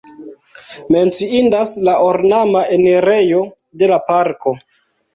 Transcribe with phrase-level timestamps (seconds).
[0.95, 3.47] Menciindas la ornama enirejo
[3.83, 4.61] de la parko.